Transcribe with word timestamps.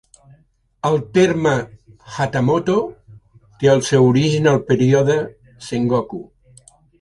El 0.89 0.95
terme 1.17 1.51
"hatamoto" 2.15 2.77
té 3.59 3.69
el 3.75 3.85
seu 3.91 4.09
origen 4.15 4.51
al 4.53 4.59
període 4.71 5.19
Sengoku. 5.69 6.23